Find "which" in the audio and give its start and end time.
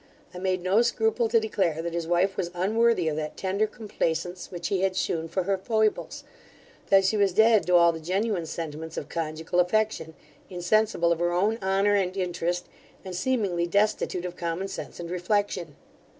4.49-4.69